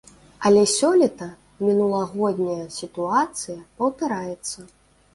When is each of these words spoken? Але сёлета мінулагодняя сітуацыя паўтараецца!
Але 0.49 0.63
сёлета 0.77 1.27
мінулагодняя 1.67 2.59
сітуацыя 2.81 3.63
паўтараецца! 3.81 4.71